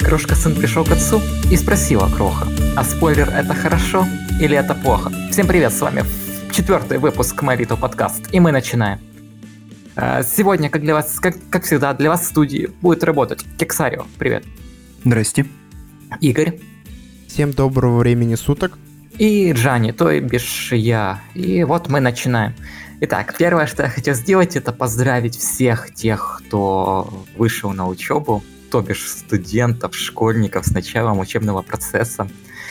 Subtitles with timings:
[0.00, 1.20] Крошка сын пришел к отцу
[1.50, 4.06] и спросила Кроха, а спойлер это хорошо
[4.40, 5.10] или это плохо?
[5.30, 6.04] Всем привет, с вами
[6.52, 9.00] четвертый выпуск Марито подкаст, и мы начинаем.
[9.96, 14.04] А, сегодня, как для вас, как, как всегда, для вас в студии будет работать Кексарио.
[14.18, 14.44] Привет.
[15.04, 15.46] Здрасте.
[16.20, 16.60] Игорь.
[17.26, 18.78] Всем доброго времени суток.
[19.18, 21.20] И Джани, то и бишь я.
[21.34, 22.54] И вот мы начинаем.
[23.00, 28.42] Итак, первое, что я хотел сделать, это поздравить всех тех, кто вышел на учебу
[28.72, 32.26] то бишь студентов, школьников с началом учебного процесса.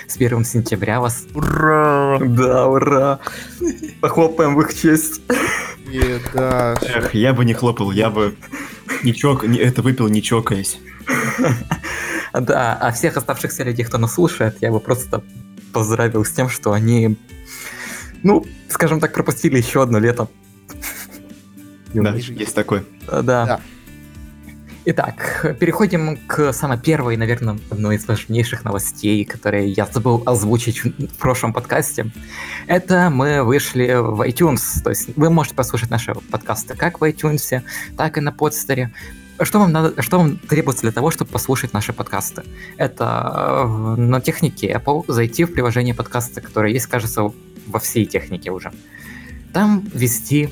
[0.07, 1.27] С 1 сентября вас...
[1.35, 2.17] Ура!
[2.19, 3.19] Да, ура!
[4.01, 5.21] Похлопаем в их честь.
[5.91, 6.73] И, да.
[6.81, 8.35] Эх, я бы не хлопал, я бы
[9.03, 9.43] не чок...
[9.43, 10.79] это выпил не чокаясь.
[12.33, 15.21] Да, а всех оставшихся людей, кто нас слушает, я бы просто
[15.71, 17.17] поздравил с тем, что они,
[18.23, 20.27] ну, скажем так, пропустили еще одно лето.
[21.93, 22.85] Да, есть такой.
[23.07, 23.21] Да.
[23.21, 23.61] да.
[24.83, 31.17] Итак, переходим к самой первой, наверное, одной из важнейших новостей, которые я забыл озвучить в
[31.19, 32.09] прошлом подкасте.
[32.65, 37.61] Это мы вышли в iTunes, то есть вы можете послушать наши подкасты как в iTunes,
[37.95, 38.91] так и на подстере.
[39.43, 42.43] Что вам, надо, что вам требуется для того, чтобы послушать наши подкасты?
[42.77, 47.31] Это э, на технике Apple зайти в приложение подкаста, которое есть, кажется,
[47.67, 48.71] во всей технике уже.
[49.51, 50.49] Там ввести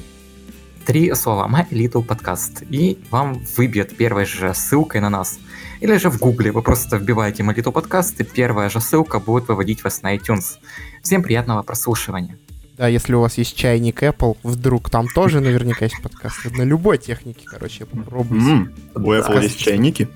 [0.86, 5.40] три слова My Little Podcast, и вам выбьет первой же ссылкой на нас.
[5.82, 9.48] Или же в гугле вы просто вбиваете My Little Podcast, и первая же ссылка будет
[9.48, 10.58] выводить вас на iTunes.
[11.04, 12.38] Всем приятного прослушивания.
[12.80, 16.50] Да, если у вас есть чайник Apple, вдруг там тоже наверняка есть подкасты.
[16.52, 18.46] На любой технике, короче, попробуйте.
[18.46, 19.42] Mm, у Apple да.
[19.42, 20.08] есть чайники?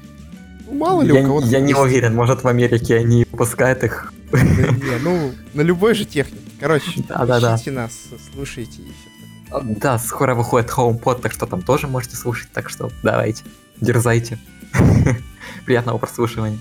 [0.66, 1.67] Ну, мало ли я, у кого-то Я есть.
[1.67, 4.14] не уверен, может в Америке они выпускают их.
[4.31, 6.41] Да, не, ну, на любой же технике.
[6.58, 7.59] Короче, да, да, да.
[7.72, 7.91] нас,
[8.34, 12.89] слушайте и все да, скоро выходит HomePod, так что там тоже можете слушать, так что
[13.03, 13.44] давайте,
[13.81, 14.39] дерзайте.
[15.66, 16.59] Приятного прослушивания.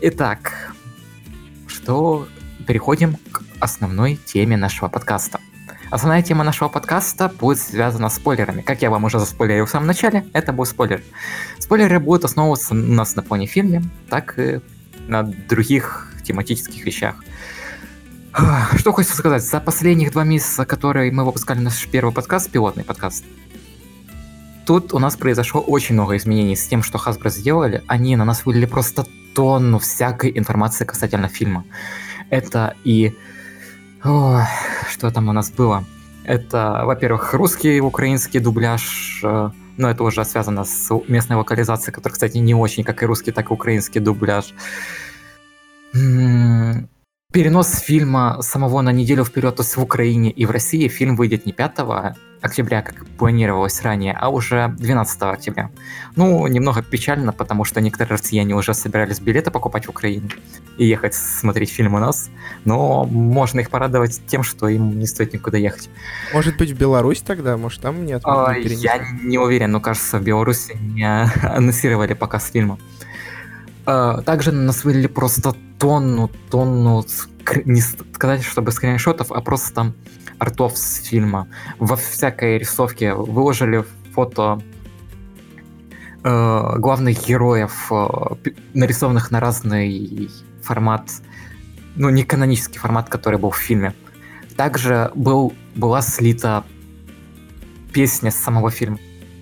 [0.00, 0.72] Итак,
[1.66, 2.26] что
[2.66, 5.40] переходим к основной теме нашего подкаста.
[5.90, 8.60] Основная тема нашего подкаста будет связана с спойлерами.
[8.60, 11.02] Как я вам уже заспойлерил в самом начале, это будет спойлер.
[11.58, 14.60] Спойлеры будут основываться у нас на фоне фильме, так и
[15.06, 17.16] на других тематических вещах.
[18.76, 23.24] Что хочется сказать, за последних два месяца, которые мы выпускали наш первый подкаст, пилотный подкаст,
[24.66, 27.82] тут у нас произошло очень много изменений с тем, что Hasbro сделали.
[27.86, 31.64] Они на нас вылили просто тонну всякой информации касательно фильма.
[32.28, 33.16] Это и...
[34.04, 34.44] О,
[34.88, 35.84] что там у нас было?
[36.24, 42.12] Это, во-первых, русский и украинский дубляж, э, но это уже связано с местной локализацией, которая,
[42.12, 44.54] кстати, не очень, как и русский, так и украинский дубляж.
[47.30, 51.44] Перенос фильма самого на неделю вперед, то есть в Украине и в России фильм выйдет
[51.44, 51.78] не 5
[52.40, 55.70] октября, как планировалось ранее, а уже 12 октября.
[56.16, 60.30] Ну, немного печально, потому что некоторые россияне уже собирались билеты покупать в Украину
[60.78, 62.30] и ехать смотреть фильм у нас,
[62.64, 65.90] но можно их порадовать тем, что им не стоит никуда ехать.
[66.32, 67.58] Может быть, в Беларусь тогда?
[67.58, 68.22] Может, там нет?
[68.24, 71.04] А, я не уверен, но кажется, в Беларуси не
[71.42, 72.78] анонсировали показ фильма.
[73.90, 77.06] А, также нас вылили просто тонну, тонну,
[77.64, 79.94] не сказать, чтобы скриншотов, а просто там
[80.38, 81.48] артов с фильма.
[81.78, 84.60] Во всякой рисовке выложили фото
[86.22, 90.28] э, главных героев, э, нарисованных на разный
[90.62, 91.10] формат,
[91.96, 93.94] ну, не канонический формат, который был в фильме.
[94.54, 96.62] Также был, была слита
[97.94, 98.98] песня с самого фильма.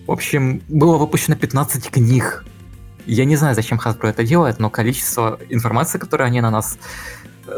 [0.06, 2.44] В общем, было выпущено 15 книг
[3.06, 6.78] я не знаю, зачем Hasbro это делает, но количество информации, которое они на нас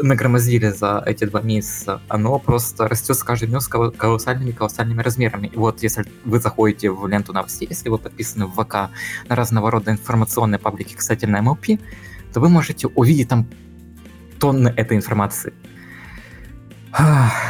[0.01, 5.47] нагромоздили за эти два месяца, оно просто растет с каждым днем с колоссальными-колоссальными размерами.
[5.47, 8.91] И вот если вы заходите в ленту новостей, если вы подписаны в ВК
[9.27, 10.95] на разного рода информационные паблики,
[11.25, 11.79] на MLP,
[12.33, 13.47] то вы можете увидеть там
[14.39, 15.53] тонны этой информации.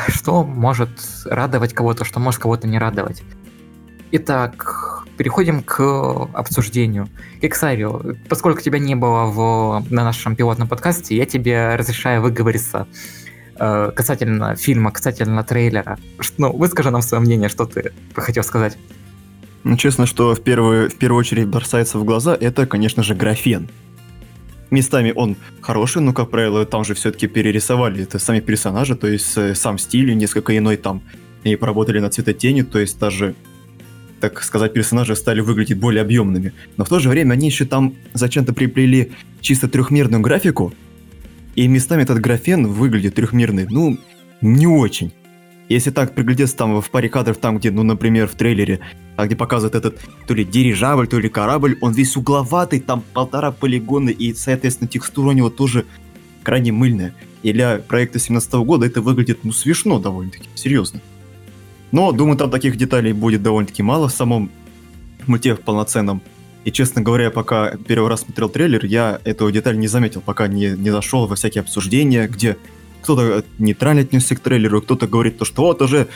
[0.07, 0.89] Что может
[1.25, 3.23] радовать кого-то, что может кого-то не радовать.
[4.11, 4.88] Итак,
[5.19, 5.81] переходим к
[6.33, 7.09] обсуждению.
[7.41, 12.87] Иксарио, поскольку тебя не было в, на нашем пилотном подкасте, я тебе разрешаю выговориться
[13.59, 15.99] э, касательно фильма, касательно трейлера.
[16.37, 18.77] Ну, выскажи нам свое мнение, что ты хотел сказать.
[19.65, 23.69] Ну, честно, что в первую, в первую очередь бросается в глаза, это, конечно же, графен.
[24.69, 29.37] Местами он хороший, но, как правило, там же все-таки перерисовали это сами персонажи, то есть
[29.37, 31.01] э, сам стиль несколько иной там.
[31.43, 33.35] И поработали над цветотенью, то есть даже
[34.19, 36.53] так сказать, персонажи стали выглядеть более объемными.
[36.77, 39.11] Но в то же время они еще там зачем-то приплели
[39.41, 40.73] чисто трехмерную графику,
[41.55, 43.97] и местами этот графен выглядит трехмерный, ну,
[44.41, 45.11] не очень.
[45.67, 48.79] Если так приглядеться там в паре кадров, там где, ну, например, в трейлере,
[49.17, 53.51] а где показывают этот то ли дирижабль, то ли корабль, он весь угловатый, там полтора
[53.51, 55.85] полигона, и, соответственно, текстура у него тоже
[56.43, 57.13] крайне мыльная.
[57.43, 61.01] И для проекта 17 года это выглядит, ну, смешно довольно-таки, серьезно.
[61.91, 64.51] Но, думаю, там таких деталей будет довольно-таки мало в самом
[65.27, 66.21] мульте в полноценном.
[66.65, 70.71] И, честно говоря, пока первый раз смотрел трейлер, я эту деталь не заметил, пока не,
[70.71, 72.57] не зашел во всякие обсуждения, где
[73.01, 76.07] кто-то нейтрально отнесся к трейлеру, кто-то говорит то, что вот уже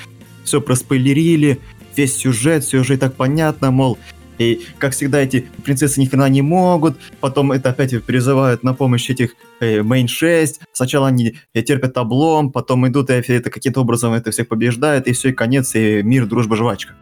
[0.43, 1.59] все проспойлерили,
[1.95, 3.97] весь сюжет, все уже и так понятно, мол,
[4.38, 9.09] и, как всегда, эти принцессы ни хрена не могут, потом это опять призывают на помощь
[9.09, 14.13] этих э, Main 6, сначала они э, терпят облом, потом идут и это каким-то образом
[14.13, 16.94] это всех побеждает, и все, и конец, и мир, дружба, жвачка.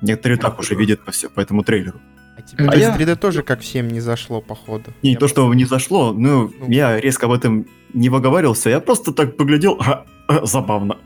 [0.00, 2.00] Некоторые так уже видят по, все, по этому трейлеру.
[2.36, 4.92] А тебе А я- 3D тоже как всем не зашло, походу.
[5.02, 6.70] Не Я то, что не зашло, ну, Ну.
[6.70, 10.98] я резко об этом не выговаривался, я просто так поглядел, а, а, забавно.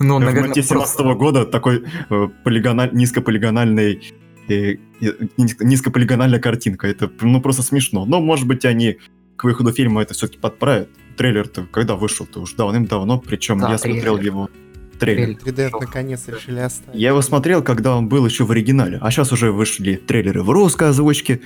[0.00, 2.90] Ну, в наверное, мульте 17 года такой э, полигональ...
[2.92, 4.02] низкополигональный
[4.48, 6.86] низ- низкополигональная картинка.
[6.86, 8.04] Это ну просто смешно.
[8.04, 8.98] Но может быть они
[9.36, 10.88] к выходу фильма это все-таки подправят.
[11.16, 14.32] Трейлер-то когда вышел-то уж давным-давно, причем Да, я смотрел трейлер.
[14.32, 14.50] его
[14.98, 15.36] трейлер.
[15.36, 15.70] Трейлер.
[15.70, 16.98] 3D наконец решили оставить.
[17.00, 20.50] Я его смотрел, когда он был еще в оригинале, а сейчас уже вышли трейлеры в
[20.50, 21.40] русской озвучке.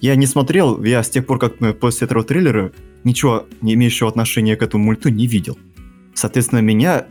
[0.00, 2.72] Я не смотрел, я с тех пор, как мы после этого трейлера
[3.04, 5.58] ничего не имеющего отношения к этому мульту не видел.
[6.14, 7.06] Соответственно, меня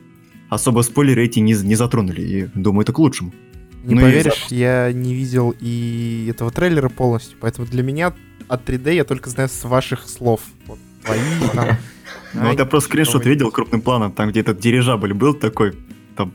[0.50, 3.34] особо спойлеры эти не, не затронули, и думаю, это к лучшему.
[3.84, 8.14] Не Ну и поверишь, я не видел и этого трейлера полностью, поэтому для меня
[8.48, 10.42] от 3D я только знаю с ваших слов.
[10.66, 11.20] Вот твои
[11.54, 11.68] там.
[12.34, 15.78] Ну, вот я просто скриншот видел крупным планом, там где этот дирижабль был такой,
[16.16, 16.34] там,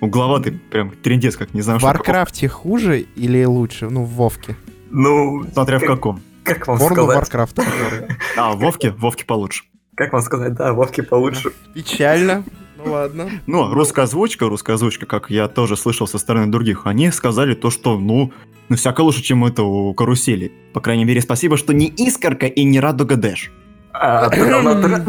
[0.00, 3.88] угловатый, прям трендец, как не знаю, В что Warcraft е хуже или лучше?
[3.88, 4.56] Ну, в Вовке.
[4.90, 5.44] Ну.
[5.52, 6.20] Смотря в как- каком.
[6.44, 7.28] как вам World сказать?
[7.28, 8.14] Warcraft.
[8.36, 8.90] А, в Вовке?
[8.90, 9.64] В Вовке получше.
[9.96, 11.52] Как вам сказать, да, Вовки получше.
[11.74, 12.44] Печально.
[12.84, 13.30] Ну ладно.
[13.46, 17.70] Ну, русская озвучка, русская озвучка, как я тоже слышал со стороны других, они сказали то,
[17.70, 18.32] что, ну,
[18.68, 20.52] ну, всяко лучше, чем это у карусели.
[20.72, 23.50] По крайней мере, спасибо, что не Искорка и не Радуга Дэш.
[23.92, 25.02] А, ты давно тр-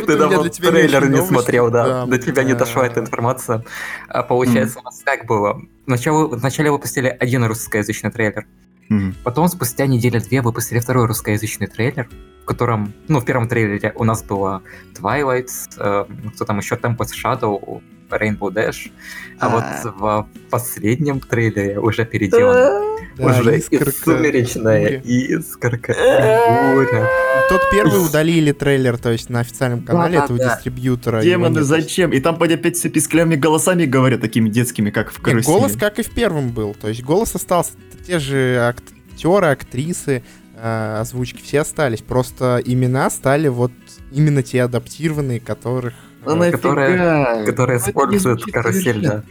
[0.00, 2.06] у Ты меня давно для тебя трейлер не смотрел, да.
[2.06, 3.64] До тебя не дошла эта информация.
[4.08, 5.60] А Получается, у нас как было?
[5.86, 8.46] Вначале выпустили один русскоязычный трейлер.
[8.88, 9.14] Мгм.
[9.22, 12.08] Потом, спустя неделю-две, выпустили второй русскоязычный трейлер,
[12.42, 14.62] в котором, ну, в первом трейлере у нас было
[14.94, 16.04] Twilight, э,
[16.34, 17.82] кто там еще, Tempest Shadow,
[18.16, 18.90] Rainbow Dash,
[19.38, 22.98] а, вот в последнем трейлере уже переделано.
[23.16, 25.00] Да, уже и сумеречная, буря.
[25.04, 27.08] и искорка, и буря.
[27.48, 31.22] Тот первый удалили трейлер, то есть на официальном канале Да, этого да, дистрибьютора.
[31.22, 32.12] Демоны, зачем?
[32.12, 35.52] И там поди опять с писклявыми голосами говорят, такими детскими, как в Нет, карусели.
[35.52, 36.74] голос как и в первом был.
[36.74, 37.72] То есть голос остался.
[38.06, 40.22] Те же актеры, актрисы,
[40.56, 42.02] э, озвучки, все остались.
[42.02, 43.72] Просто имена стали вот
[44.12, 45.94] именно те адаптированные, которых...
[46.24, 46.50] Ну, э?
[46.50, 49.22] Которая- Которая Ну, использует карусель, да.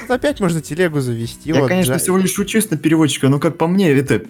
[0.00, 1.50] тут опять можно телегу завести.
[1.50, 4.22] Я, вот, конечно, Джа- всего лишь учусь на переводчика, но как по мне, это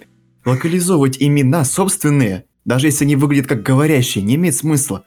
[0.45, 5.05] локализовывать имена собственные, даже если они выглядят как говорящие, не имеет смысла.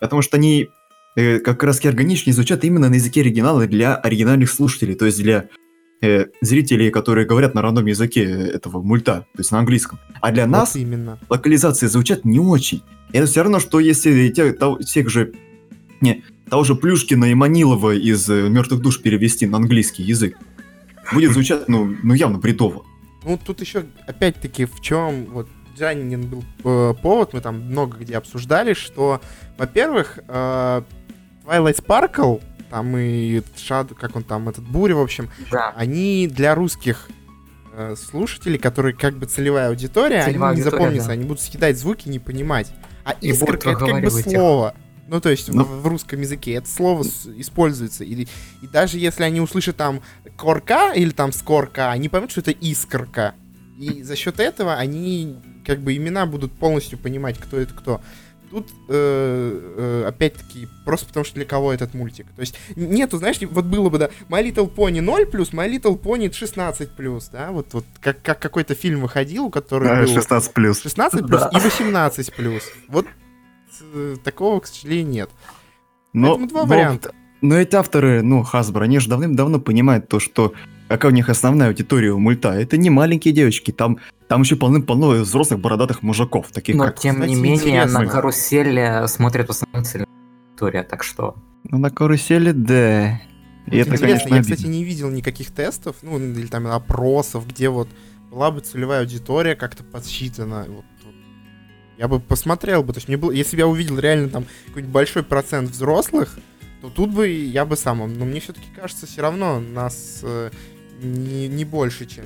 [0.00, 0.68] Потому что они
[1.16, 5.48] э, как раз органичнее звучат именно на языке оригинала для оригинальных слушателей, то есть для
[6.02, 10.00] э, зрителей, которые говорят на родном языке этого мульта, то есть на английском.
[10.20, 11.18] А для вот нас именно.
[11.28, 12.82] локализации звучат не очень.
[13.12, 15.32] И это все равно, что если те- того- тех же...
[16.00, 20.36] Не, того же Плюшкина и Манилова из «Мертвых душ» перевести на английский язык,
[21.10, 22.84] будет звучать, ну, ну явно бредово.
[23.24, 25.48] Ну, тут еще, опять-таки, в чем вот
[25.78, 29.22] Джанин был э, повод, мы там много где обсуждали, что,
[29.56, 30.82] во-первых, э,
[31.46, 35.72] Twilight Sparkle, там и Shadow, как он там, этот Буря, в общем, Да.
[35.74, 37.08] они для русских
[37.72, 41.12] э, слушателей, которые как бы целевая аудитория, Целевая они не аудитория, запомнятся, да.
[41.14, 42.74] они будут съедать звуки, не понимать.
[43.04, 44.74] А искорка это как бы слово.
[45.08, 45.64] Ну, то есть Ну.
[45.64, 47.02] в, в русском языке это слово
[47.36, 48.04] используется.
[48.04, 48.26] И,
[48.62, 50.00] и даже если они услышат там
[50.36, 53.34] корка или там скорка, они поймут, что это искорка.
[53.78, 58.00] И за счет этого они как бы имена будут полностью понимать, кто это кто.
[58.50, 62.26] Тут, э, э, опять-таки, просто потому что для кого этот мультик.
[62.36, 66.28] То есть нету, знаешь, вот было бы, да, My Little Pony 0+, My Little Pony
[66.30, 70.82] 16+, да, вот, вот как, как какой-то фильм выходил, у которого был 16 плюс.
[70.82, 71.50] 16 Да.
[71.50, 72.62] и 18 плюс.
[72.88, 73.06] Вот
[74.24, 75.30] такого, к сожалению, нет.
[76.12, 77.14] Но, Поэтому два но- варианта.
[77.40, 80.52] Но эти авторы, ну, Hasbro, они же давным-давно понимают то, что
[80.88, 82.50] какая у них основная аудитория у мульта.
[82.50, 83.98] Это не маленькие девочки, там,
[84.28, 87.00] там еще полным-полно взрослых бородатых мужиков, таких Но как...
[87.00, 88.00] тем кстати, не менее интересно.
[88.00, 91.34] на карусели смотрят в основном аудитория, так что...
[91.64, 93.20] Ну, на карусели, да.
[93.66, 94.56] И это, Интересно, конечно, я, обидно.
[94.56, 97.88] кстати, не видел никаких тестов, ну, или там опросов, где вот
[98.30, 100.66] была бы целевая аудитория как-то подсчитана.
[100.68, 100.84] Вот.
[101.98, 104.92] Я бы посмотрел бы, то есть мне было, если бы я увидел реально там какой-нибудь
[104.92, 106.38] большой процент взрослых,
[106.80, 110.50] то тут бы я бы сам, но мне все-таки кажется, все равно нас э,
[111.00, 112.24] не, не больше, чем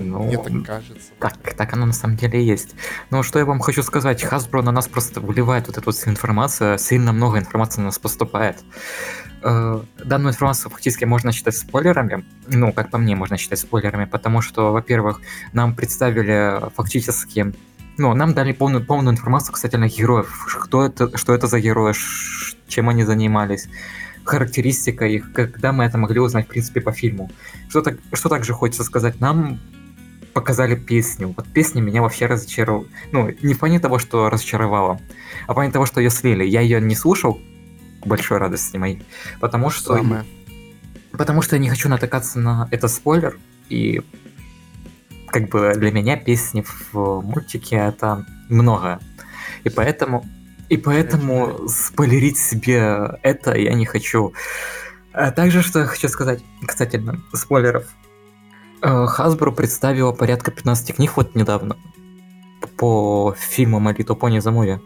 [0.00, 1.10] Ну, мне так кажется.
[1.18, 2.74] Так, так оно на самом деле есть.
[3.10, 6.78] Но что я вам хочу сказать, Hasbro на нас просто выливает вот эту вот информацию,
[6.78, 8.56] сильно много информации на нас поступает.
[9.42, 14.40] Э, Данную информацию фактически можно считать спойлерами, ну, как по мне, можно считать спойлерами, потому
[14.40, 15.20] что, во-первых,
[15.52, 17.54] нам представили фактически
[17.98, 20.46] ну, нам дали полную, полную информацию касательно героев.
[20.62, 21.92] Кто это, что это за герои,
[22.66, 23.68] чем они занимались,
[24.24, 27.30] характеристика их, когда мы это могли узнать, в принципе, по фильму.
[27.68, 29.58] Что, так, что также хочется сказать, нам
[30.32, 31.34] показали песню.
[31.36, 32.86] Вот песня меня вообще разочаровала.
[33.12, 35.00] Ну, не в плане того, что разочаровала,
[35.46, 36.44] а в плане того, что ее слили.
[36.44, 37.40] Я ее не слушал
[38.00, 39.02] к большой радости моей,
[39.40, 39.96] потому что...
[39.96, 40.24] Самое.
[41.12, 44.00] Потому что я не хочу натыкаться на этот спойлер, и
[45.28, 49.00] как бы для меня песни в мультике это много.
[49.64, 50.24] И поэтому,
[50.68, 54.32] и поэтому спойлерить себе это я не хочу.
[55.12, 57.84] А также, что я хочу сказать касательно спойлеров.
[58.82, 61.76] Э, Hasbro представила порядка 15 книг вот недавно
[62.76, 64.80] по My Little Pony The Movie.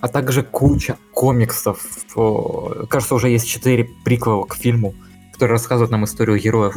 [0.00, 1.86] А также куча комиксов.
[2.16, 4.94] Э, Кажется, уже есть 4 приквела к фильму,
[5.32, 6.76] которые рассказывают нам историю героев.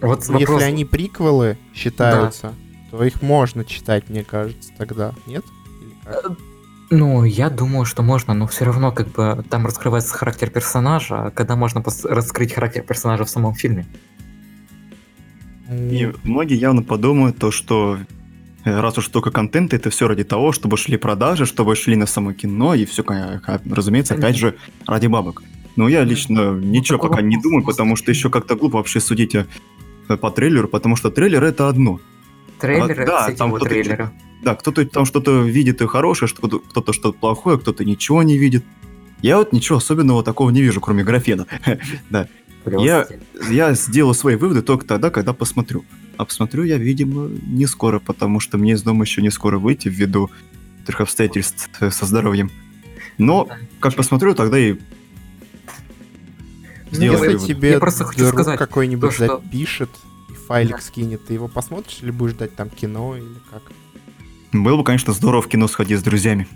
[0.00, 0.60] Вот Ну, вопрос...
[0.60, 2.54] Если они приквелы считаются,
[2.90, 5.14] то их можно читать, мне кажется, тогда.
[5.26, 5.44] Нет?
[6.04, 6.32] Как?
[6.90, 11.54] Ну, я думаю, что можно, но все равно как бы там раскрывается характер персонажа, когда
[11.54, 13.86] можно раскрыть характер персонажа в самом фильме.
[15.70, 17.98] И Ну, многие явно подумают то, что
[18.64, 22.06] э, раз уж только контент, это все ради того, чтобы шли продажи, чтобы шли на
[22.06, 23.02] само кино, и все,
[23.70, 24.54] разумеется, опять же,
[24.86, 25.42] ради бабок.
[25.76, 29.34] Но я лично ничего такой пока не думаю, потому что еще как-то глупо вообще судить
[29.34, 29.46] э,
[30.16, 32.00] по трейлеру, потому что трейлер это одно.
[32.60, 34.10] Трейлеры, да, все эти там кто-то трейлеры.
[34.42, 38.64] Да, кто-то там что-то видит и хорошее, что- кто-то что-то плохое, кто-то ничего не видит.
[39.22, 41.46] Я вот ничего особенного такого не вижу, кроме графена.
[42.10, 42.28] Плюс.
[42.66, 43.06] Я-
[43.50, 45.84] Я сделаю свои выводы только тогда, когда посмотрю.
[46.16, 49.88] А посмотрю я, видимо, не скоро, потому что мне из дома еще не скоро выйти
[49.88, 50.30] ввиду
[50.78, 52.50] некоторых обстоятельств со здоровьем.
[53.18, 53.58] Но, Да.
[53.80, 54.78] как посмотрю, тогда и Ну,
[56.96, 57.46] сделаю Если выводы.
[57.54, 59.90] тебе Я просто хочу сказать, какой-нибудь то, что- запишет
[60.30, 60.80] и файлик Да.
[60.82, 63.62] скинет, ты его посмотришь или будешь ждать там кино или как?
[64.52, 66.48] Было бы, конечно, здорово в кино сходить с друзьями.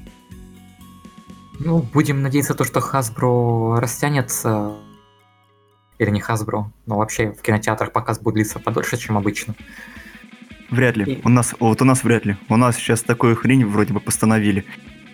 [1.59, 4.73] Ну, будем надеяться, то, что Hasbro растянется.
[6.03, 9.55] Или не Hasbro, но вообще в кинотеатрах показ будет длиться подольше, чем обычно.
[10.69, 11.05] Вряд ли.
[11.15, 12.37] И- У нас, вот у нас вряд ли.
[12.49, 14.65] У нас сейчас такую хрень вроде бы постановили,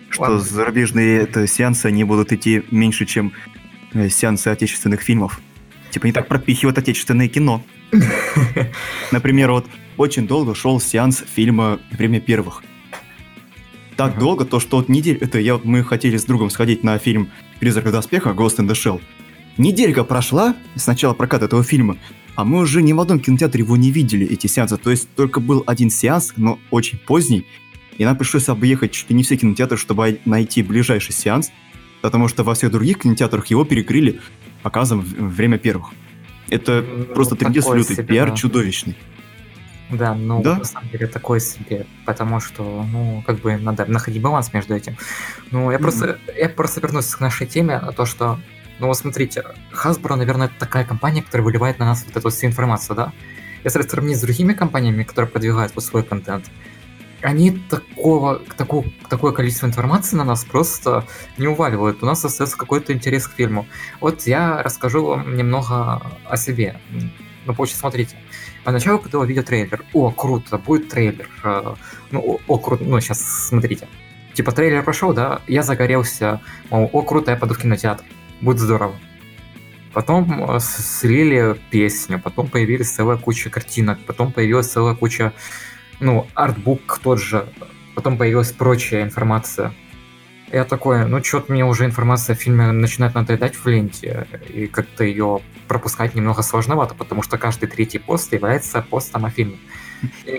[0.09, 0.39] что Ладно.
[0.39, 3.33] зарубежные это, сеансы, они будут идти меньше, чем
[3.93, 5.39] э, сеансы отечественных фильмов.
[5.91, 7.63] Типа не так пропихивают отечественное кино.
[9.11, 9.67] Например, вот
[9.97, 12.63] очень долго шел сеанс фильма «Время первых».
[13.95, 15.19] Так долго, то что вот неделю...
[15.21, 17.29] Это я, мы хотели с другом сходить на фильм
[17.59, 19.01] «Призрак в доспехах» Ghost in the Shell.
[19.59, 21.97] Неделька прошла с начала проката этого фильма,
[22.35, 24.77] а мы уже ни в одном кинотеатре его не видели, эти сеансы.
[24.77, 27.45] То есть только был один сеанс, но очень поздний,
[27.97, 31.51] и нам пришлось объехать чуть ли не все кинотеатры, чтобы найти ближайший сеанс,
[32.01, 34.21] потому что во всех других кинотеатрах его перекрыли
[34.63, 35.89] показом «Время первых».
[36.49, 38.37] Это Ну, просто трендец лютый, себе, пиар да.
[38.37, 38.95] чудовищный.
[39.89, 40.59] Да, ну, Да?
[40.59, 44.95] на самом деле, такое себе, потому что, ну, как бы надо находить баланс между этим.
[45.51, 48.39] Ну, я просто, я просто вернусь к нашей теме, то, что,
[48.79, 52.95] ну, вот смотрите, Hasbro, наверное, такая компания, которая выливает на нас вот эту всю информацию,
[52.95, 53.13] да?
[53.63, 56.45] Если сравнить с другими компаниями, которые продвигают вот свой контент,
[57.21, 61.05] они такого, такого, такое количество информации на нас просто
[61.37, 62.01] не уваливают.
[62.01, 63.67] У нас остается какой-то интерес к фильму.
[63.99, 66.79] Вот я расскажу вам немного о себе.
[67.45, 68.15] Ну, получается, смотрите.
[68.63, 71.27] Поначалу, увидел трейлер, о, круто, будет трейлер.
[71.43, 71.73] э,
[72.11, 73.87] Ну, о, о, круто, ну, сейчас смотрите.
[74.33, 78.03] Типа трейлер прошел, да, я загорелся, мол, о, круто, я пойду в кинотеатр,
[78.41, 78.95] будет здорово.
[79.93, 85.33] Потом э, слили песню, потом появилась целая куча картинок, потом появилась целая куча,
[85.99, 87.47] ну, артбук тот же,
[87.95, 89.73] потом появилась прочая информация.
[90.51, 95.03] Я такой, ну что-то мне уже информация о фильме начинает надоедать в ленте, и как-то
[95.03, 99.57] ее пропускать немного сложновато, потому что каждый третий пост является постом о фильме.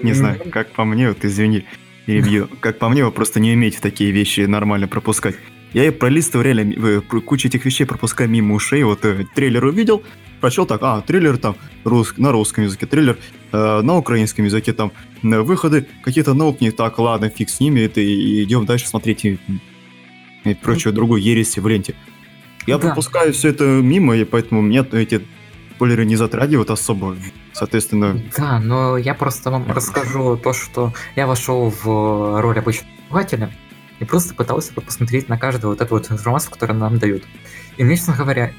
[0.02, 1.66] Не знаю, как по мне, вот извини,
[2.07, 2.49] перебью.
[2.61, 5.37] Как по мне, вы просто не умеете такие вещи нормально пропускать.
[5.73, 8.83] Я и пролистываю реально кучу этих вещей пропускаю мимо ушей.
[8.83, 10.03] Вот э, трейлер увидел,
[10.41, 13.19] прочел так, а, трейлер там рус- на русском языке, трейлер
[13.53, 14.91] э, на украинском языке, там
[15.23, 19.39] э, выходы какие-то наукни, так, ладно, фиг с ними, это и идем дальше смотреть и,
[20.45, 21.95] и прочую другую ересь в ленте.
[22.67, 22.89] Я Да.
[22.89, 25.21] пропускаю все это мимо, и поэтому меня эти
[25.77, 27.17] спойлеры не затрагивают особо.
[27.53, 33.50] Соответственно, Да, но я просто вам расскажу то, что я вошел в роль обычного покупателя,
[34.00, 37.23] и просто пытался бы посмотреть на каждую вот эту вот информацию, которую нам дают.
[37.76, 38.52] И мне, честно говоря,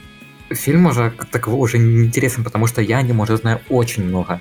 [0.52, 4.06] фильм уже как таковой уже не интересен, потому что я о нем уже знаю очень
[4.06, 4.40] много.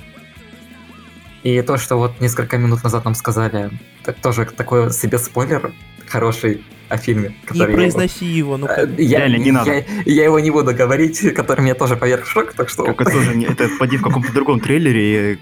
[1.42, 3.70] И то, что вот несколько минут назад нам сказали,
[4.04, 5.72] так тоже такой себе спойлер
[6.06, 7.34] хороший о фильме.
[7.50, 8.98] Не произноси его, ну как...
[8.98, 9.72] я, Реально, не надо.
[9.72, 12.84] Я, я его не буду говорить, который меня тоже поверх шок, так что...
[12.84, 15.38] Как это тоже, это поди в каком-то другом трейлере,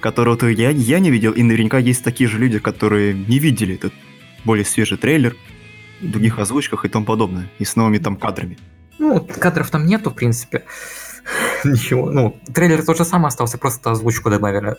[0.00, 3.92] которого я, я не видел, и наверняка есть такие же люди, которые не видели этот
[4.44, 5.36] более свежий трейлер,
[6.00, 8.58] в других озвучках и тому подобное, и с новыми там кадрами.
[8.98, 10.64] Ну, кадров там нету, в принципе.
[11.64, 12.10] Ничего.
[12.10, 14.76] Ну, трейлер тот же самый остался, просто озвучку добавили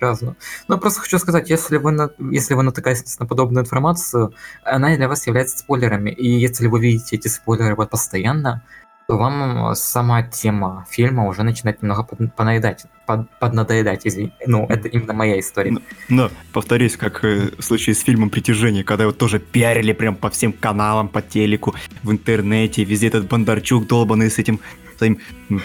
[0.00, 0.36] разную.
[0.68, 5.08] Но просто хочу сказать, если вы, на, если вы натыкаетесь на подобную информацию, она для
[5.08, 6.10] вас является спойлерами.
[6.10, 8.62] И если вы видите эти спойлеры вот постоянно,
[9.08, 14.32] то вам сама тема фильма уже начинает немного под, понаедать, под, поднадоедать, извини.
[14.46, 15.70] Ну, это именно моя история.
[15.70, 20.16] Но, но повторюсь, как э, в случае с фильмом «Притяжение», когда его тоже пиарили прям
[20.16, 24.58] по всем каналам, по телеку, в интернете, везде этот Бондарчук долбанный с этим
[24.98, 25.20] своим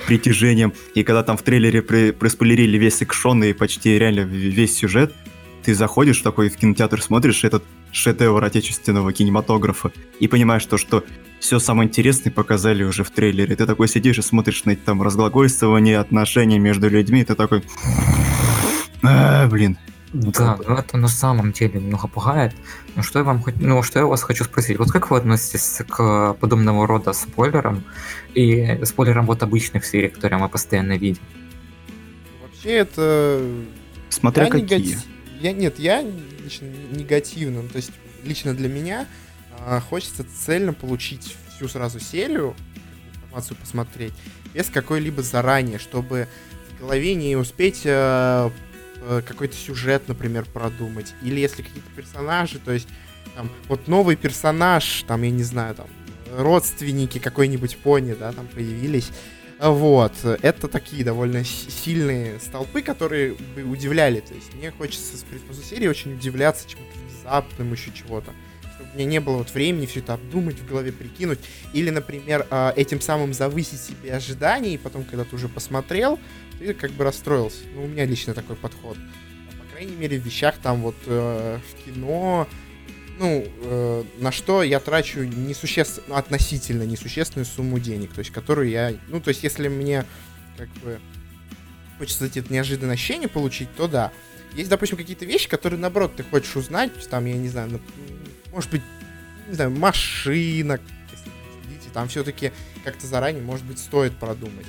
[0.08, 0.74] притяжением.
[0.94, 5.16] И когда там в трейлере при, проспойлерили весь экшон и почти реально весь сюжет,
[5.64, 11.04] ты заходишь такой в кинотеатр, смотришь этот шедевр отечественного кинематографа и понимаешь то, что
[11.42, 13.56] все самое интересное показали уже в трейлере.
[13.56, 17.64] Ты такой сидишь и смотришь на эти там разглагольствования, отношения между людьми, и ты такой...
[19.04, 19.78] А, блин,
[20.14, 22.54] да, ну это на самом деле немного пугает.
[22.96, 26.34] Ну что я вам ну что я вас хочу спросить, вот как вы относитесь к
[26.34, 27.84] подобного рода спойлерам
[28.36, 31.24] и спойлерам вот обычных серий, которые мы постоянно видим?
[32.44, 33.42] Вообще это...
[34.10, 34.78] Смотря я какие.
[34.78, 35.00] Негатив...
[35.40, 36.04] Я, нет, я
[36.44, 37.92] лично негативно, то есть
[38.24, 39.08] лично для меня
[39.90, 42.56] хочется цельно получить всю сразу серию,
[43.16, 44.14] информацию посмотреть,
[44.54, 46.28] без какой-либо заранее, чтобы
[46.78, 48.50] в голове не успеть э,
[49.04, 51.14] Э, какой-то сюжет, например, продумать.
[51.24, 52.88] Или если какие-то персонажи, то есть
[53.36, 55.88] там, вот новый персонаж, там, я не знаю, там,
[56.38, 59.10] родственники какой-нибудь пони, да, там появились.
[59.60, 64.20] Вот, это такие довольно сильные столпы, которые бы удивляли.
[64.20, 68.32] То есть мне хочется с предпоследней серии очень удивляться чему-то внезапным, еще чего-то.
[68.82, 71.40] Чтобы у меня не было вот времени все это обдумать, в голове прикинуть.
[71.74, 76.20] Или, например, а, этим самым завысить себе ожидания, и потом, когда ты уже посмотрел,
[76.60, 77.64] ты как бы расстроился.
[77.76, 78.98] Ну, у меня лично такой подход.
[78.98, 82.48] А, по крайней мере, в вещах там вот э, в кино,
[83.20, 88.70] ну, э, на что я трачу несущественно, ну, относительно несущественную сумму денег, то есть, которую
[88.70, 90.06] я, ну, то есть, если мне,
[90.58, 91.00] как бы,
[92.00, 94.12] хочется эти неожиданные ощущения получить, то да.
[94.56, 97.80] Есть, допустим, какие-то вещи, которые, наоборот, ты хочешь узнать, там, я не знаю,
[98.52, 98.82] может быть,
[99.48, 100.80] не знаю, машина,
[101.70, 102.52] если там все-таки
[102.84, 104.66] как-то заранее, может быть, стоит продумать.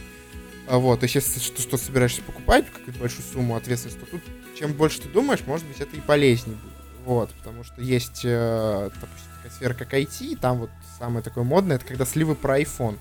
[0.69, 4.23] А вот, то есть если что, что собираешься покупать, какую-то большую сумму ответственности, то тут
[4.59, 6.73] чем больше ты думаешь, может быть, это и полезнее будет.
[7.05, 11.43] Вот, потому что есть, э, допустим, такая сфера, как IT, и там вот самое такое
[11.43, 12.97] модное, это когда сливы про iPhone.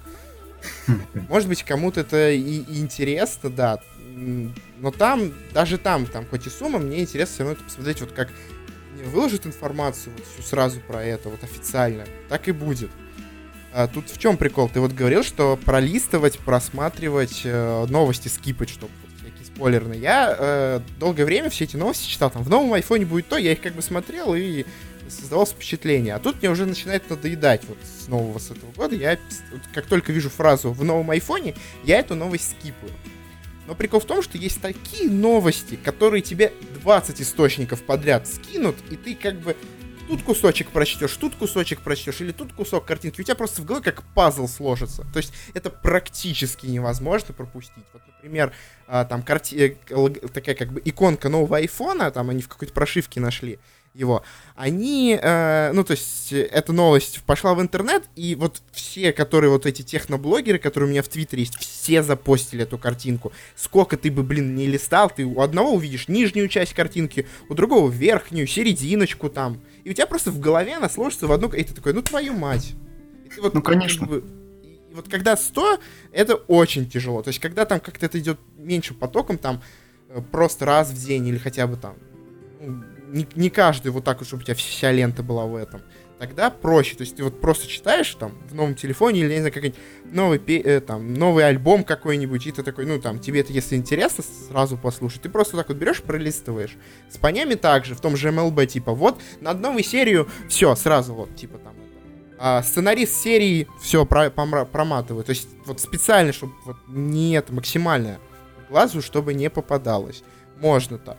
[1.29, 3.79] Может быть, кому-то это и, и интересно, да,
[4.15, 8.11] но там, даже там, там хоть и сумма, мне интересно все равно это посмотреть, вот
[8.11, 8.29] как
[9.05, 12.89] выложит информацию вот всю сразу про это, вот официально, так и будет.
[13.73, 14.69] А тут в чем прикол?
[14.69, 19.99] Ты вот говорил, что пролистывать, просматривать э, новости, скипать, чтобы вот, всякие спойлерные.
[19.99, 22.29] Я э, долгое время все эти новости читал.
[22.29, 24.65] Там в новом айфоне будет то, я их как бы смотрел и
[25.07, 26.15] создавалось впечатление.
[26.15, 28.95] А тут мне уже начинает надоедать вот с нового, с этого года.
[28.95, 29.17] Я
[29.51, 32.91] вот, как только вижу фразу в новом айфоне, я эту новость скипаю.
[33.71, 38.97] Но прикол в том, что есть такие новости, которые тебе 20 источников подряд скинут, и
[38.97, 39.55] ты как бы
[40.09, 43.85] тут кусочек прочтешь, тут кусочек прочтешь, или тут кусок картинки, у тебя просто в голове
[43.85, 45.07] как пазл сложится.
[45.13, 47.85] То есть это практически невозможно пропустить.
[47.93, 48.51] Вот, например,
[48.87, 49.79] а, там карти...
[49.89, 53.57] Э, такая как бы иконка нового айфона, там они в какой-то прошивке нашли
[53.93, 54.23] его,
[54.55, 59.65] они, э, ну, то есть, эта новость пошла в интернет, и вот все, которые вот
[59.65, 63.33] эти техноблогеры, которые у меня в Твиттере есть, все запостили эту картинку.
[63.55, 67.91] Сколько ты бы, блин, не листал, ты у одного увидишь нижнюю часть картинки, у другого
[67.91, 71.73] верхнюю, серединочку там, и у тебя просто в голове она сложится в одну, и ты
[71.73, 72.73] такой, ну, твою мать.
[73.35, 74.07] ты вот, ну, конечно.
[74.07, 74.23] Как бы,
[74.63, 75.79] и вот когда 100,
[76.13, 77.21] это очень тяжело.
[77.23, 79.61] То есть, когда там как-то это идет меньшим потоком, там,
[80.07, 81.95] э, просто раз в день или хотя бы там
[82.61, 85.81] ну, не, не каждый вот так вот, чтобы у тебя вся лента была в этом.
[86.17, 86.95] Тогда проще.
[86.95, 90.39] То есть ты вот просто читаешь там в новом телефоне или, не знаю, какой-нибудь новый,
[90.47, 94.77] э, там, новый альбом какой-нибудь, и ты такой, ну там, тебе это если интересно сразу
[94.77, 96.77] послушать, ты просто так вот берешь, пролистываешь.
[97.09, 101.35] С понями также, в том же MLB, типа, вот, над новой серию, все, сразу вот,
[101.35, 101.73] типа там,
[102.43, 105.27] а сценарист серии все про, проматывает.
[105.27, 108.17] То есть вот специально, чтобы вот нет, максимально
[108.67, 110.23] глазу, чтобы не попадалось.
[110.59, 111.17] Можно так.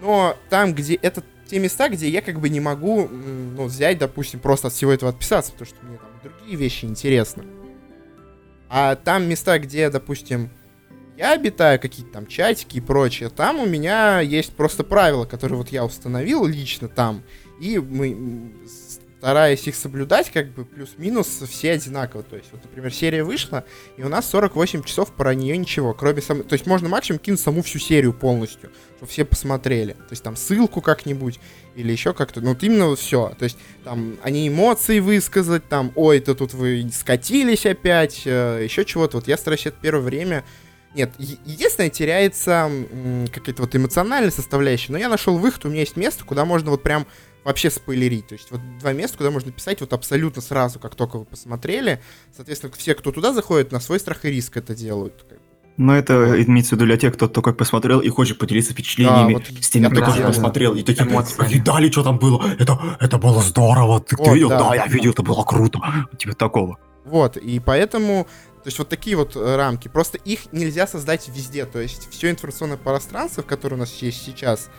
[0.00, 4.40] Но там, где это те места, где я как бы не могу, ну, взять, допустим,
[4.40, 7.44] просто от всего этого отписаться, потому что мне там другие вещи интересны.
[8.68, 10.50] А там места, где, допустим,
[11.16, 15.68] я обитаю, какие-то там чатики и прочее, там у меня есть просто правила, которые вот
[15.68, 17.22] я установил лично там,
[17.60, 18.52] и мы,
[19.24, 22.22] стараясь их соблюдать, как бы плюс-минус все одинаково.
[22.24, 23.64] То есть, вот, например, серия вышла,
[23.96, 26.42] и у нас 48 часов про нее ничего, кроме сам...
[26.42, 29.92] То есть можно максимум кинуть саму всю серию полностью, чтобы все посмотрели.
[29.92, 31.40] То есть там ссылку как-нибудь
[31.74, 32.42] или еще как-то.
[32.42, 33.34] Ну, вот именно все.
[33.38, 38.84] То есть там они эмоции высказать, там, ой, то тут вы скатились опять, э, еще
[38.84, 39.16] чего-то.
[39.16, 40.44] Вот я стараюсь это первое время
[40.94, 42.70] нет, единственное, теряется
[43.32, 46.84] какая-то вот эмоциональная составляющая, но я нашел выход, у меня есть место, куда можно вот
[46.84, 47.08] прям
[47.44, 48.28] вообще спойлерить.
[48.28, 52.00] То есть вот два места, куда можно писать вот абсолютно сразу, как только вы посмотрели.
[52.34, 55.24] Соответственно, все, кто туда заходит, на свой страх и риск это делают.
[55.76, 59.46] Но это имеется в виду для тех, кто только посмотрел и хочет поделиться впечатлениями вот
[59.60, 60.74] с теми, кто тоже посмотрел.
[60.74, 61.52] И такие, Эмоции.
[61.52, 62.44] видали, что там было?
[62.58, 64.00] Это, это было здорово.
[64.00, 64.48] Ты, ты Вот, видел?
[64.50, 64.68] да.
[64.68, 64.74] Да.
[64.76, 65.80] я видел, это было круто.
[66.16, 66.78] Типа такого.
[67.04, 68.26] Вот, и поэтому,
[68.62, 72.30] то есть вот такие вот э, рамки, просто их нельзя создать везде, то есть все
[72.30, 74.70] информационное пространство, в которое у нас есть сейчас,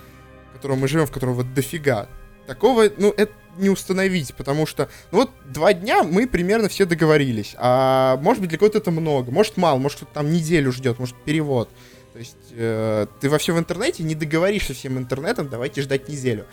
[0.50, 2.08] в котором мы живем, в котором вот дофига,
[2.48, 7.56] такого, ну, это не установить, потому что, ну вот два дня мы примерно все договорились,
[7.58, 11.16] а может быть для кого-то это много, может мало, может кто-то там неделю ждет, может
[11.24, 11.70] перевод.
[12.14, 16.46] То есть э, ты во всем интернете не договоришься всем интернетом, давайте ждать неделю.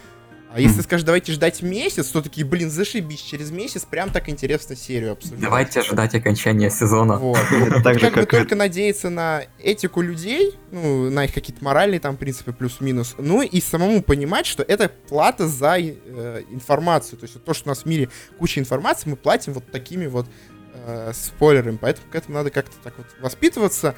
[0.54, 4.76] А если скажешь, давайте ждать месяц, то такие, блин, зашибись, через месяц прям так интересно
[4.76, 5.40] серию обсудить.
[5.40, 7.16] Давайте ждать окончания сезона.
[7.16, 7.38] Вот.
[7.82, 12.52] Так же, как только надеяться на этику людей, ну, на их какие-то моральные там принципы
[12.52, 17.18] плюс-минус, ну и самому понимать, что это плата за э, информацию.
[17.18, 20.26] То есть то, что у нас в мире куча информации, мы платим вот такими вот
[20.74, 21.78] э, спойлерами.
[21.80, 23.94] Поэтому к этому надо как-то так вот воспитываться.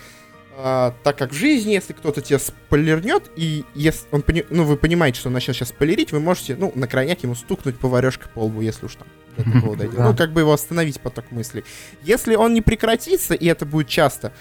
[0.56, 4.76] А, так как в жизни, если кто-то тебя спойлернет, и если он пони- ну, вы
[4.76, 8.40] понимаете, что он начнет сейчас спойлерить, вы можете, ну, на крайняк ему стукнуть поварешкой по
[8.44, 9.98] лбу, если уж там до такого дойдет.
[9.98, 11.64] Ну, как бы его остановить поток мыслей.
[12.02, 14.32] Если он не прекратится, и это будет часто,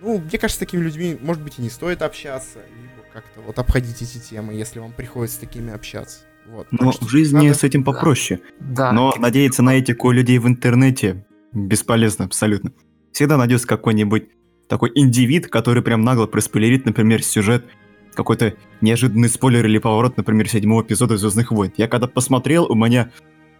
[0.00, 3.58] ну, мне кажется, с такими людьми, может быть, и не стоит общаться, либо как-то вот
[3.58, 6.20] обходить эти темы, если вам приходится с такими общаться.
[6.46, 6.66] Вот.
[6.70, 8.40] Но в жизни надо- с этим попроще.
[8.60, 8.92] Да.
[8.92, 12.72] Но надеяться на этику людей в интернете бесполезно абсолютно.
[13.12, 14.28] Всегда найдется какой-нибудь
[14.70, 17.66] такой индивид, который прям нагло проспойлерит, например, сюжет,
[18.14, 21.72] какой-то неожиданный спойлер или поворот, например, седьмого эпизода «Звездных войн».
[21.76, 23.10] Я когда посмотрел, у меня...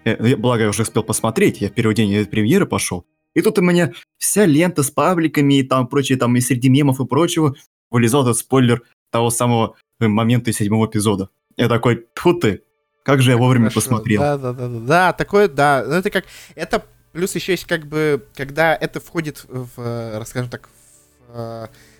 [0.05, 3.05] э, Благо, я уже успел посмотреть, я в первый день премьеры пошел.
[3.35, 7.01] И тут у меня вся лента с пабликами и там прочее, там и среди мемов
[7.01, 7.55] и прочего
[7.91, 11.29] вылезал этот спойлер того самого э, момента седьмого эпизода.
[11.57, 12.63] Я такой, тьфу ты,
[13.05, 13.81] как же я вовремя Хорошо.
[13.81, 14.21] посмотрел.
[14.21, 15.85] Да, да, да, да, да, такое, да.
[15.87, 20.49] Ну, это как, это плюс еще есть как бы, когда это входит в, э, расскажем
[20.49, 20.69] так,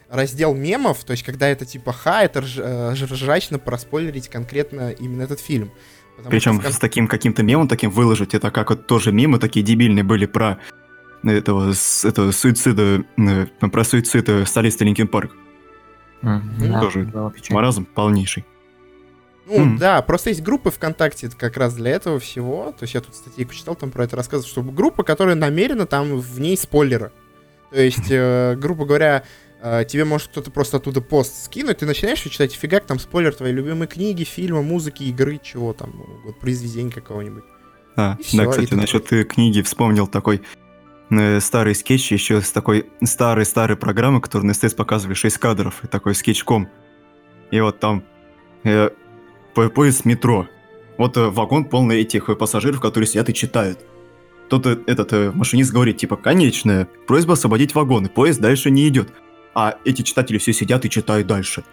[0.09, 5.23] раздел мемов, то есть когда это типа ха, это рж- э, ржачно проспойлерить конкретно именно
[5.23, 5.71] этот фильм.
[6.17, 9.65] Потому Причем что с таким каким-то мемом таким выложить, это как вот тоже мемы такие
[9.65, 10.59] дебильные были про
[11.23, 15.33] этого, с- этого суицида, э, про суицид э, солиста Linkin Park.
[16.23, 17.11] М, да, тоже.
[17.51, 18.45] Маразм полнейший.
[19.47, 19.79] Ну, Мгм.
[19.79, 22.73] да, просто есть группы ВКонтакте это как раз для этого всего.
[22.79, 26.19] То есть я тут статейку читал, там про это рассказывают, что группа, которая намерена, там
[26.19, 27.11] в ней спойлеры.
[27.71, 29.23] То есть, э, грубо говоря,
[29.63, 33.55] э, тебе может кто-то просто оттуда пост скинуть, ты начинаешь читать, фигак, там спойлер твоей
[33.55, 35.93] любимой книги, фильма, музыки, игры, чего там,
[36.25, 37.45] вот, произведения какого-нибудь.
[37.97, 40.43] А, И всё, да, кстати, ты насчет э, книги вспомнил такой
[41.11, 45.87] э, старый скетч еще с такой старой-старой программы, которую на СТС показывали 6 кадров, и
[45.87, 46.69] такой скетчком.
[47.51, 48.05] И вот там
[48.65, 48.91] э,
[49.55, 50.47] по- поезд метро.
[50.99, 53.81] Вот э, вагон полный этих э, пассажиров, которые сидят и читают.
[54.51, 59.09] Тот э, этот э, машинист говорит, типа, конечная, просьба освободить вагоны, поезд дальше не идет.
[59.55, 61.65] А эти читатели все сидят и читают дальше.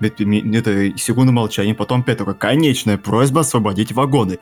[0.00, 4.38] Ведь ми- Это секунда молчания, потом опять такой, конечная просьба освободить вагоны.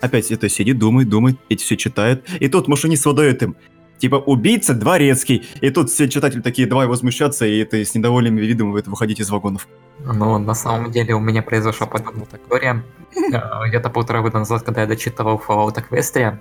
[0.00, 2.24] Опять это сидит, думает, думает, эти все читает.
[2.40, 3.56] И тут машинист выдает им,
[3.98, 5.44] типа, убийца Дворецкий.
[5.60, 9.30] И тут все читатели такие, давай возмущаться, и это с недовольным видом вы- выходить из
[9.30, 9.68] вагонов.
[10.04, 12.82] Ну, на самом деле у меня произошла подобная история.
[13.32, 16.38] Э, Где-то полтора года назад, когда я дочитывал Fallout Equestria,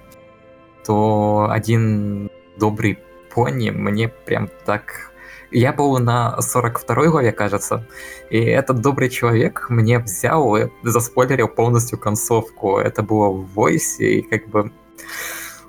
[0.86, 3.00] то один добрый
[3.34, 5.12] пони мне прям так...
[5.54, 7.86] Я был на 42 главе, кажется,
[8.30, 12.78] и этот добрый человек мне взял и заспойлерил полностью концовку.
[12.78, 14.72] Это было в войсе, и как бы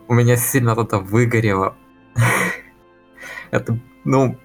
[0.07, 1.75] у меня сильно это выгорело.
[3.51, 4.39] Это, ну,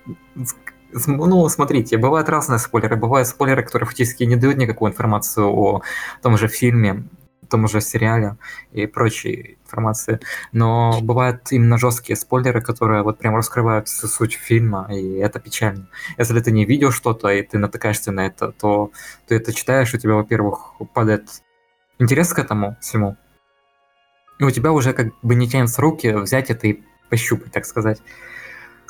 [0.94, 2.96] ну, смотрите, бывают разные спойлеры.
[2.96, 5.82] Бывают спойлеры, которые фактически не дают никакую информацию о
[6.22, 7.08] том же фильме,
[7.50, 8.38] том же сериале
[8.72, 10.20] и прочей информации.
[10.52, 15.88] Но бывают именно жесткие спойлеры, которые вот прям раскрывают всю суть фильма, и это печально.
[16.18, 18.92] Если ты не видел что-то, и ты натыкаешься на это, то
[19.28, 21.30] ты это читаешь, у тебя, во-первых, падает
[22.00, 23.18] интерес к этому всему.
[24.40, 28.02] И у тебя уже как бы не тянутся руки взять это и пощупать, так сказать.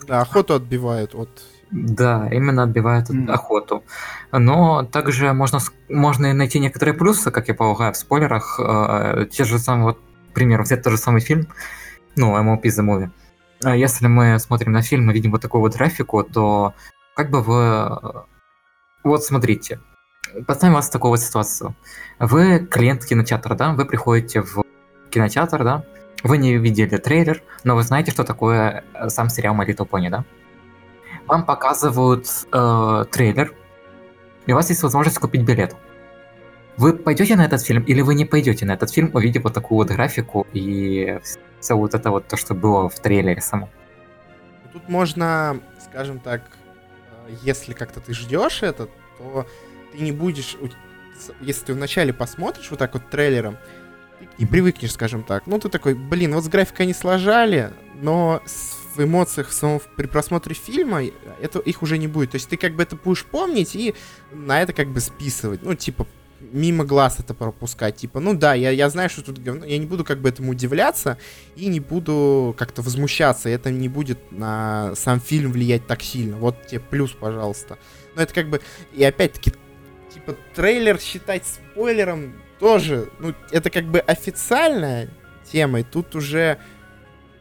[0.08, 1.30] Да, охоту отбивают от...
[1.72, 3.30] Да, именно отбивает Мгм.
[3.30, 3.84] охоту.
[4.32, 5.60] Но также можно,
[5.90, 8.60] можно и найти некоторые плюсы, как я полагаю, в спойлерах.
[8.64, 10.00] Э, те же самые, вот,
[10.38, 11.48] к примеру, взять тот же самый фильм,
[12.16, 13.10] ну, MLP The Movie.
[13.64, 16.76] А Если мы смотрим на фильм и видим вот такую вот графику, то
[17.16, 18.24] как бы вы...
[19.04, 19.80] Вот смотрите,
[20.46, 21.76] представим вас в такую вот ситуацию.
[22.20, 23.74] Вы клиент кинотеатра, да?
[23.74, 24.64] Вы приходите в
[25.10, 25.84] кинотеатр, да?
[26.22, 30.12] Вы не видели трейлер, но вы знаете, что такое э, сам сериал My Little Pony,
[30.12, 30.24] да?
[31.26, 33.56] Вам показывают э, трейлер,
[34.46, 35.76] и у вас есть возможность купить билет.
[36.78, 39.78] Вы пойдете на этот фильм или вы не пойдете на этот фильм, увидев вот такую
[39.78, 41.20] вот графику и
[41.60, 43.70] все вот это вот то, что было в трейлере само.
[44.74, 46.42] Тут можно, скажем так,
[47.28, 49.48] э, если как-то ты ждешь это, то
[49.92, 50.56] ты не будешь...
[51.42, 53.58] Если ты вначале посмотришь вот так вот трейлером,
[54.38, 55.48] не привыкнешь, скажем так.
[55.48, 58.44] Ну, ты такой, блин, вот с графикой они сложали, но
[58.96, 61.02] в эмоциях в самом, при просмотре фильма
[61.42, 62.32] это, их уже не будет.
[62.32, 63.96] То есть ты как бы это будешь помнить и
[64.32, 65.64] на это как бы списывать.
[65.64, 66.06] Ну, типа,
[66.40, 67.96] мимо глаз это пропускать.
[67.98, 69.66] Типа, ну да, я, я знаю, что тут говно.
[69.66, 71.18] Я не буду как бы этому удивляться
[71.56, 73.50] и не буду как-то возмущаться.
[73.50, 76.38] Это не будет на сам фильм влиять так сильно.
[76.38, 77.78] Вот тебе плюс, пожалуйста.
[78.16, 78.62] Но это как бы...
[78.94, 79.54] И опять-таки,
[80.14, 83.10] типа, трейлер считать спойлером тоже...
[83.20, 85.10] Ну, это как бы официальная
[85.52, 86.60] тема, и тут уже...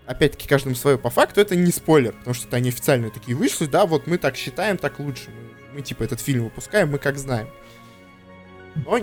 [0.06, 3.66] Опять-таки, каждому свое по факту, это не спойлер, потому что это они официальные такие вышли,
[3.66, 5.30] да, вот мы так считаем, так лучше.
[5.30, 7.48] Мы, мы, типа, этот фильм выпускаем, мы как знаем.
[8.84, 8.98] Но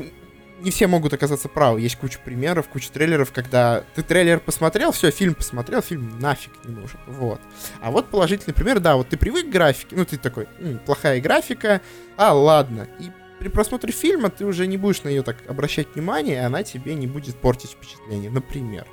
[0.63, 1.81] не все могут оказаться правы.
[1.81, 6.73] Есть куча примеров, куча трейлеров, когда ты трейлер посмотрел, все, фильм посмотрел, фильм нафиг не
[6.73, 6.99] нужен.
[7.07, 7.41] Вот.
[7.81, 11.19] А вот положительный пример, да, вот ты привык к графике, ну ты такой, «М, плохая
[11.19, 11.81] графика,
[12.15, 12.87] а ладно.
[12.99, 16.63] И при просмотре фильма ты уже не будешь на нее так обращать внимание, и она
[16.63, 18.87] тебе не будет портить впечатление, например.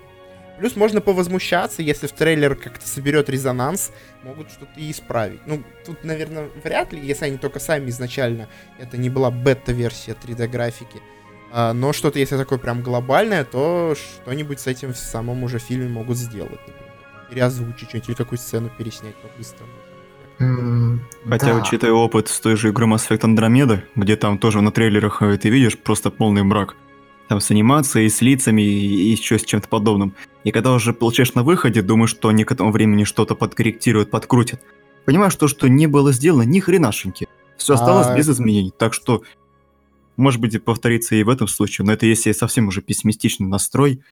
[0.60, 3.92] Плюс можно повозмущаться, если в трейлер как-то соберет резонанс,
[4.22, 5.40] могут что-то и исправить.
[5.46, 8.46] Ну, тут, наверное, вряд ли, если они только сами изначально,
[8.78, 11.00] это не была бета-версия 3D-графики.
[11.50, 15.88] А, но что-то, если такое прям глобальное, то что-нибудь с этим в самом уже фильме
[15.88, 16.92] могут сделать, например.
[17.30, 19.72] Переозвучить что-нибудь или какую сцену переснять по-быстрому.
[21.26, 21.56] Хотя, да.
[21.56, 25.38] учитывая опыт с той же игрой Mass Effect Andromeda, где там тоже на трейлерах э,
[25.38, 26.76] ты видишь просто полный мрак.
[27.30, 30.16] Там с анимацией, с лицами и еще с чем-то подобным.
[30.42, 34.60] И когда уже получаешь на выходе, думаешь, что они к этому времени что-то подкорректируют, подкрутят.
[35.04, 37.28] Понимаешь, то, что не было сделано, ни хренашеньки.
[37.56, 38.72] Все осталось А- без изменений.
[38.76, 39.22] Так что,
[40.16, 44.02] может быть, и повторится и в этом случае, но это если совсем уже пессимистичный настрой.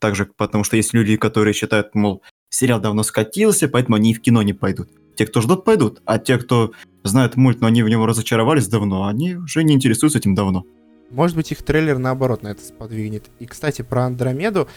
[0.00, 4.22] Также, потому что есть люди, которые считают, мол, сериал давно скатился, поэтому они и в
[4.22, 4.88] кино не пойдут.
[5.14, 6.72] Те, кто ждут, пойдут, а те, кто
[7.04, 10.64] знают мульт, но они в нем разочаровались давно, они уже не интересуются этим давно.
[11.12, 13.26] Может быть, их трейлер наоборот на это сподвигнет.
[13.38, 14.68] И, кстати, про Андромеду.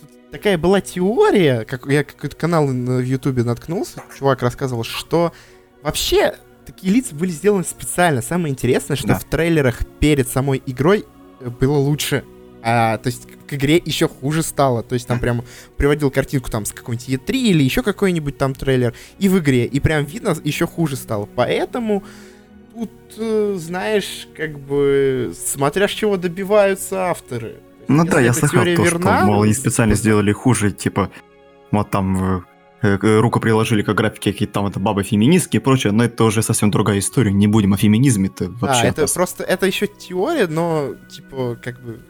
[0.00, 5.32] Тут такая была теория, как я какой-то канал на в Ютубе наткнулся, чувак рассказывал, что
[5.82, 6.34] вообще
[6.66, 8.20] такие лица были сделаны специально.
[8.22, 9.18] Самое интересное, что Да.
[9.18, 11.04] в трейлерах перед самой игрой
[11.40, 12.24] э, было лучше.
[12.62, 14.82] А, то есть к игре еще хуже стало.
[14.82, 15.42] То есть там прям
[15.78, 18.94] приводил картинку там с какой-нибудь E3 или еще какой-нибудь там трейлер.
[19.18, 19.64] И в игре.
[19.64, 21.26] И прям видно, еще хуже стало.
[21.34, 22.04] Поэтому
[22.86, 27.56] тут, э, знаешь, как бы, смотря с чего добиваются авторы.
[27.88, 31.10] Ну если да, я слыхал то, верна, что, мол, они специально сделали хуже, типа,
[31.72, 32.44] вот там
[32.82, 36.24] э, э, руку приложили к графике, какие-то там это бабы феминистки и прочее, но это
[36.24, 38.86] уже совсем другая история, не будем о феминизме-то Да, вообще.
[38.86, 39.14] это опасно.
[39.18, 42.00] просто, это еще теория, но, типа, как бы,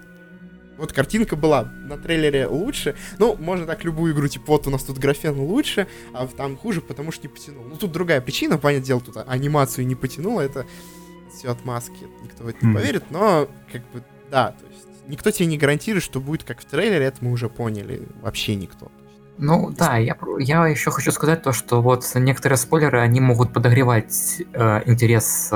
[0.81, 2.97] вот картинка была на трейлере лучше.
[3.19, 6.81] Ну, можно так любую игру, типа, вот у нас тут графен лучше, а там хуже,
[6.81, 7.65] потому что не потянул.
[7.65, 10.67] Ну, тут другая причина, понятное дело, тут анимацию не потянуло, это
[11.37, 15.47] все отмазки, никто в это не поверит, но, как бы, да, то есть, никто тебе
[15.47, 18.91] не гарантирует, что будет как в трейлере, это мы уже поняли, вообще никто.
[19.43, 24.43] Ну да, я, я еще хочу сказать то, что вот некоторые спойлеры, они могут подогревать
[24.53, 25.51] э, интерес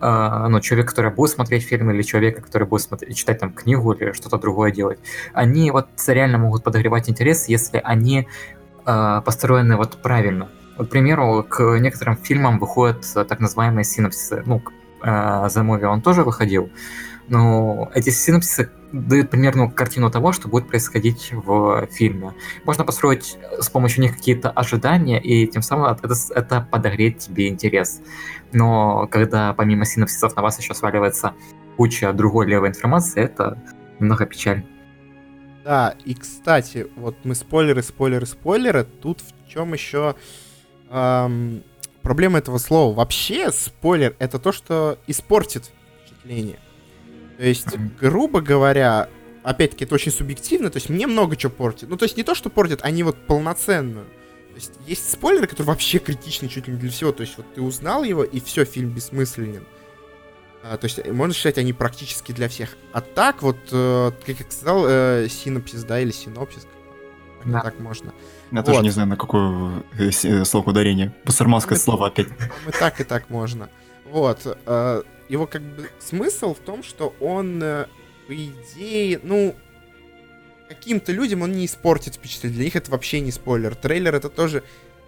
[0.00, 3.92] э, ну, человека, который будет смотреть фильм, или человека, который будет смотреть, читать там книгу
[3.92, 5.00] или что-то другое делать.
[5.32, 8.28] Они вот реально могут подогревать интерес, если они
[8.86, 10.48] э, построены вот правильно.
[10.78, 14.44] Вот, к примеру, к некоторым фильмам выходят э, так называемые синопсисы.
[14.46, 14.62] Ну,
[15.02, 16.70] э, The Movie он тоже выходил,
[17.28, 22.34] но эти синопсисы дают примерную картину того, что будет происходить в фильме.
[22.64, 28.00] Можно построить с помощью них какие-то ожидания, и тем самым это, это подогреет тебе интерес.
[28.52, 31.34] Но когда помимо синопсисов на вас еще сваливается
[31.76, 33.60] куча другой левой информации, это
[33.98, 34.64] немного печально.
[35.64, 38.84] Да, и кстати, вот мы спойлеры, спойлеры, спойлеры.
[38.84, 40.14] Тут в чем еще
[40.90, 41.64] эм,
[42.02, 42.94] проблема этого слова?
[42.94, 45.72] Вообще, спойлер это то, что испортит
[46.04, 46.60] впечатление.
[47.38, 49.08] То есть, грубо говоря,
[49.42, 51.88] опять-таки, это очень субъективно, то есть мне много чего портит.
[51.88, 54.06] Ну, то есть не то, что портит, они вот полноценную.
[54.06, 57.12] То есть есть спойлеры, которые вообще критичны чуть ли не для всего.
[57.12, 59.64] То есть вот ты узнал его, и все, фильм бессмысленен.
[60.62, 62.70] А, то есть э, можно считать, они практически для всех.
[62.92, 66.66] А так вот, э, как я сказал, э, синопсис, да, или синопсис,
[67.42, 67.60] как Да.
[67.60, 68.12] так можно.
[68.50, 68.66] Я Вот.
[68.66, 71.14] тоже не знаю, на какое э, э, слово ударение.
[71.26, 72.28] Басарманское Ну, слово опять.
[72.38, 73.68] Там и так, и так можно.
[74.06, 74.40] Вот.
[74.44, 77.86] э, Его как бы смысл в том, что он, э,
[78.28, 79.54] по идее, ну,
[80.68, 82.56] каким-то людям он не испортит впечатление.
[82.56, 83.74] Для них это вообще не спойлер.
[83.74, 84.62] Трейлер это тоже,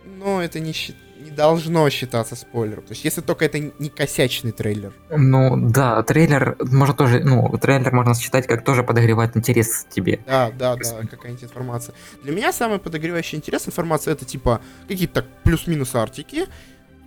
[0.04, 2.84] но это не, щи- не должно считаться спойлером.
[2.84, 4.92] То есть, если только это не косячный трейлер.
[5.10, 10.20] Ну да, трейлер можно тоже, ну, трейлер можно считать как тоже подогревает интерес тебе.
[10.26, 11.94] Да, да, да, какая-нибудь информация.
[12.22, 16.46] Для меня самая подогревающая интерес информация это типа какие-то плюс-минус артики,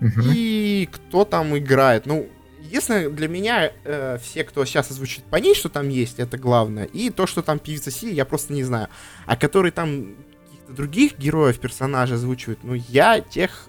[0.01, 0.23] Мгм.
[0.35, 2.05] и кто там играет.
[2.05, 2.27] Ну,
[2.71, 6.85] единственное, для меня э, все, кто сейчас озвучит по ней, что там есть, это главное.
[6.85, 8.87] И то, что там певица Си, я просто не знаю.
[9.25, 13.67] А который там каких-то других героев, персонажей озвучивает, ну, я тех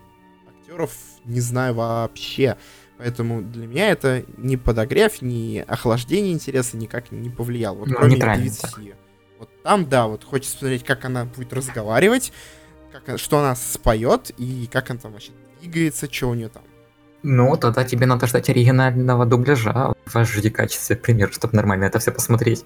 [0.49, 0.93] актеров
[1.25, 2.57] не знаю вообще.
[2.99, 7.79] Поэтому для меня это ни подогрев, ни охлаждение интереса никак не повлияло.
[7.79, 8.69] Вот Ну, кроме певицы.
[8.69, 8.95] Си.
[9.39, 12.33] Вот там, да, вот хочется посмотреть, как она будет разговаривать,
[12.93, 16.63] как, она- что она споет и как она там вообще двигается, что у нее там.
[17.23, 21.99] Ну, тогда тебе надо ждать оригинального дубляжа в HD качестве, к примеру, чтобы нормально это
[21.99, 22.65] все посмотреть.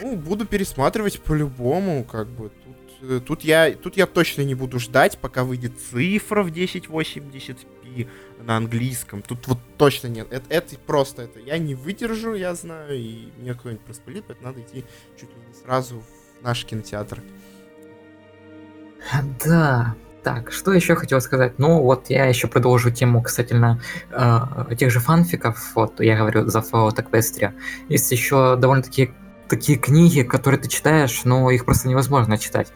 [0.00, 2.50] Ну, буду пересматривать по-любому, как бы.
[2.50, 8.08] Тут, э, тут, я, тут я точно не буду ждать, пока выйдет цифра в 1080p
[8.44, 9.22] на английском.
[9.22, 10.28] Тут вот точно нет.
[10.30, 11.40] Это, это просто это.
[11.40, 14.84] Я не выдержу, я знаю, и мне кто-нибудь проспалит, поэтому надо идти
[15.18, 16.00] чуть ли не сразу
[16.40, 17.22] в наш кинотеатр.
[19.44, 19.96] Да.
[20.26, 21.60] Так, что еще хотел сказать?
[21.60, 25.56] Ну, вот я еще продолжу тему касательно э, тех же фанфиков.
[25.76, 27.52] Вот я говорю за Fallout Equestria.
[27.88, 29.12] Есть еще довольно-таки
[29.48, 32.72] такие книги, которые ты читаешь, но их просто невозможно читать.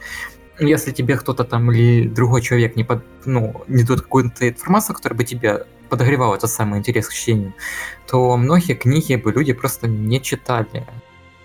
[0.59, 5.17] Если тебе кто-то там или другой человек не, под, ну, не дает какую-то информацию, которая
[5.17, 7.53] бы тебе подогревала этот самый интерес к чтению,
[8.07, 10.87] то многие книги бы люди просто не читали.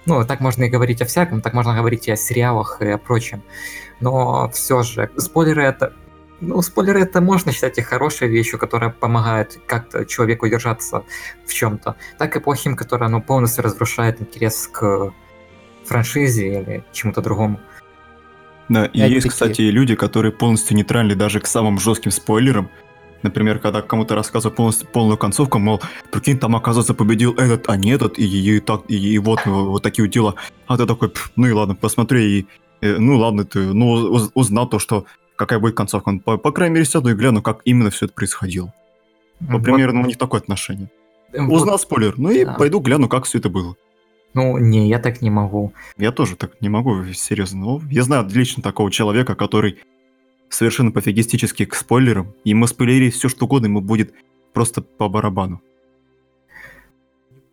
[0.04, 2.96] Ну, так можно и говорить о всяком, так можно говорить и о сериалах и о
[2.96, 3.42] прочем.
[4.00, 5.92] Но все же, спойлеры это...
[6.40, 11.02] Ну, спойлеры это можно считать и хорошей вещью, которая помогает как-то человеку держаться
[11.46, 15.12] в чем-то, так и плохим, которая ну, полностью разрушает интерес к
[15.86, 17.58] франшизе или чему-то другому.
[18.68, 19.14] Да, и Опять-таки.
[19.14, 22.68] есть, кстати, и люди, которые полностью нейтральны даже к самым жестким спойлерам.
[23.22, 25.80] Например, когда кому-то рассказывают полностью, полную концовку, мол,
[26.10, 29.82] прикинь, там, оказывается, победил этот, а не этот, и, и, так, и, и вот, вот
[29.82, 30.34] такие вот дела.
[30.66, 32.46] А ты такой, «Пф, ну и ладно, посмотри, и,
[32.80, 36.10] ну ладно, ты, ну, уз- узнал то, что какая будет концовка.
[36.12, 38.72] Ну, По, по крайней мере, сяду и гляну, как именно все это происходило.
[39.40, 40.90] Вот, примерно у них такое отношение.
[41.36, 42.54] Вот, Узнал спойлер, ну и да.
[42.54, 43.76] пойду гляну, как все это было.
[44.32, 45.72] ну, не, я так не могу.
[45.98, 47.60] Я тоже так не могу, серьезно.
[47.60, 49.78] Но я знаю лично такого человека, который
[50.48, 52.32] совершенно пофигистически к спойлерам.
[52.44, 54.14] Ему спойлерить все что угодно, ему будет
[54.54, 55.60] просто по барабану.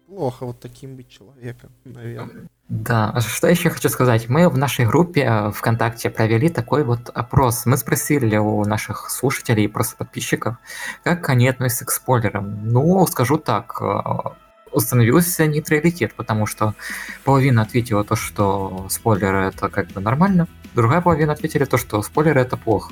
[0.07, 2.47] Неплохо вот таким быть человеком, наверное.
[2.73, 4.29] Да, а что еще хочу сказать?
[4.29, 7.67] Мы в нашей группе э, ВКонтакте провели такой вот опрос.
[7.67, 10.55] Мы спросили у наших слушателей и просто подписчиков,
[11.03, 12.71] как они относятся к спойлерам.
[12.71, 14.29] Ну, скажу так, э,
[14.71, 16.73] установился нейтралитет, потому что
[17.23, 22.41] половина ответила то, что спойлеры это как бы нормально, другая половина ответили то, что спойлеры
[22.41, 22.91] это плохо.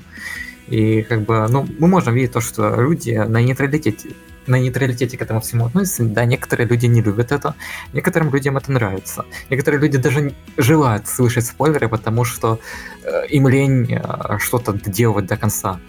[0.68, 4.12] И как бы, ну, мы можем видеть то, что люди на нейтралитете
[4.52, 6.04] на нейтралитете к этому всему относятся.
[6.04, 7.56] Да, некоторые люди не любят это,
[7.94, 9.26] некоторым людям это нравится.
[9.50, 12.60] Некоторые люди даже желают слышать спойлеры, потому что
[13.04, 15.80] э, им лень э, что-то доделывать до конца.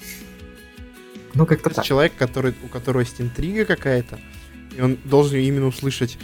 [1.34, 1.84] Ну, как-то так.
[1.84, 4.18] человек, который, у которого есть интрига какая-то,
[4.76, 6.18] и он должен именно услышать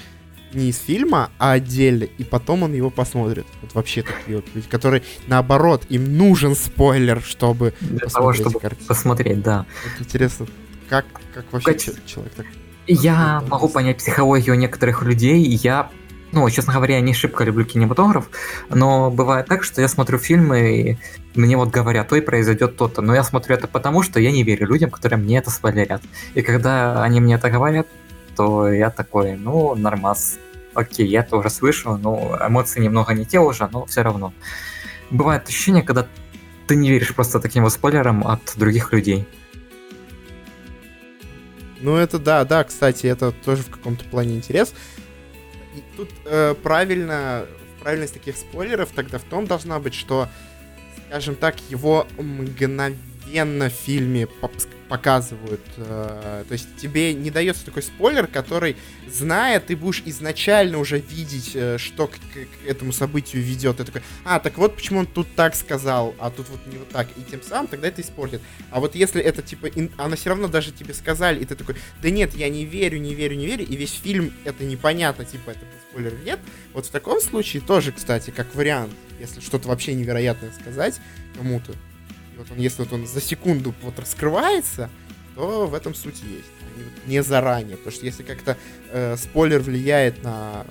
[0.54, 3.46] не из фильма, а отдельно, и потом он его посмотрит.
[3.62, 8.60] Вот вообще такие вот люди, которые, наоборот, им нужен спойлер, чтобы Для того, посмотреть чтобы
[8.60, 8.86] картину.
[8.86, 9.66] посмотреть, да.
[9.84, 10.46] Вот интересно,
[10.88, 12.46] как, как вообще Кать- че- человек так...
[12.86, 15.42] Я могу понять психологию некоторых людей.
[15.42, 15.90] Я,
[16.32, 18.30] ну, честно говоря, я не шибко люблю кинематограф,
[18.70, 20.98] но бывает так, что я смотрю фильмы, и
[21.38, 23.02] мне вот говорят, ой, произойдет то-то.
[23.02, 26.02] Но я смотрю это потому, что я не верю людям, которые мне это спойлерят.
[26.34, 27.86] И когда они мне это говорят,
[28.36, 30.38] то я такой, ну, нормас.
[30.72, 34.32] Окей, я это уже слышу, ну, эмоции немного не те уже, но все равно.
[35.10, 36.06] Бывает ощущение, когда
[36.66, 39.26] ты не веришь просто таким вот спойлерам от других людей.
[41.80, 44.74] Ну это да, да, кстати, это тоже в каком-то плане интерес.
[45.76, 47.46] И тут э, правильно,
[47.80, 50.28] правильность таких спойлеров тогда в том должна быть, что,
[51.08, 52.06] скажем так, его
[53.28, 54.26] постепенно в фильме
[54.88, 55.60] показывают.
[55.76, 58.76] э, то есть тебе не дается такой спойлер, который,
[59.10, 62.16] зная, ты будешь изначально уже видеть, э, что к, к-
[62.64, 63.76] к этому событию ведет.
[63.76, 66.88] Ты такой, а, так вот почему он тут так сказал, а тут вот не вот
[66.88, 67.08] так.
[67.16, 68.40] И тем самым тогда это испортит.
[68.70, 71.76] А вот если это типа, ин- она все равно даже тебе сказали, и ты такой,
[72.02, 75.50] да нет, я не верю, не верю, не верю, и весь фильм это непонятно, типа
[75.50, 75.60] это
[75.90, 76.40] спойлер или нет.
[76.72, 81.00] Вот в таком случае тоже, кстати, как вариант, если что-то вообще невероятное сказать
[81.36, 81.72] кому-то,
[82.38, 84.88] вот он, если вот он за секунду вот раскрывается,
[85.34, 86.46] то в этом суть есть.
[87.06, 87.76] не заранее.
[87.76, 88.56] Потому что если как-то
[88.90, 90.64] э, спойлер влияет на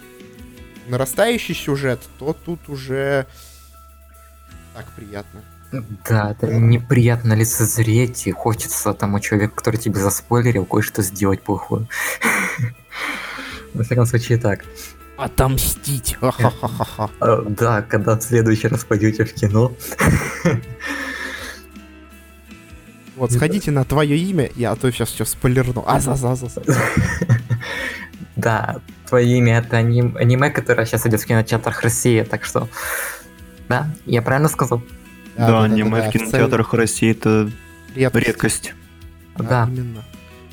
[0.88, 3.28] нарастающий сюжет, то тут уже
[4.74, 5.42] так приятно.
[6.08, 11.88] Да, это неприятно лицезреть, и хочется тому человеку, который тебе заспойлерил, кое-что сделать плохое.
[13.74, 14.64] Во всяком случае, так.
[15.18, 16.16] Отомстить!
[16.22, 17.10] Ха-ха-ха-ха.
[17.20, 19.74] Э, Да, когда в следующий раз пойдете в кино.
[23.18, 25.84] Вот, сходите на твое имя, я а то сейчас все спойлерну.
[25.88, 26.50] А за за за
[28.36, 32.70] Да, твое имя это аним- аниме, которое сейчас идет в кинотеатрах России, так что...
[33.68, 34.84] Да, я правильно сказал?
[35.36, 37.52] Да, аниме в кинотеатрах России это
[37.96, 38.74] Редкость.
[39.36, 39.68] Да.
[39.68, 40.04] именно.